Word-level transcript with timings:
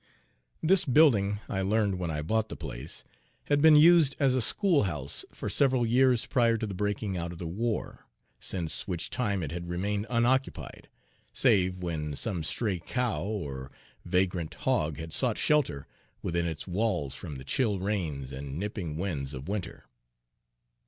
This 0.63 0.83
building, 0.83 1.41
I 1.47 1.61
learned 1.61 1.99
when 1.99 2.09
I 2.09 2.23
bought 2.23 2.49
the 2.49 2.55
place, 2.57 3.03
had 3.43 3.61
been 3.61 3.75
used 3.75 4.15
as 4.19 4.33
a 4.33 4.41
schoolhouse 4.41 5.23
for 5.31 5.47
several 5.47 5.85
years 5.85 6.25
prior 6.25 6.57
to 6.57 6.65
the 6.65 6.73
breaking 6.73 7.17
out 7.17 7.31
of 7.31 7.37
the 7.37 7.45
war, 7.45 8.07
since 8.39 8.87
which 8.87 9.11
time 9.11 9.43
it 9.43 9.51
had 9.51 9.67
remained 9.69 10.07
unoccupied, 10.09 10.89
save 11.33 11.83
when 11.83 12.15
some 12.15 12.43
stray 12.43 12.79
cow 12.79 13.21
or 13.21 13.69
vagrant 14.03 14.55
hog 14.55 14.97
had 14.97 15.13
sought 15.13 15.37
shelter 15.37 15.85
within 16.23 16.47
its 16.47 16.65
walls 16.67 17.13
from 17.13 17.35
the 17.35 17.45
chill 17.45 17.77
rains 17.77 18.31
and 18.31 18.57
nipping 18.57 18.97
winds 18.97 19.35
of 19.35 19.47
winter. 19.47 19.85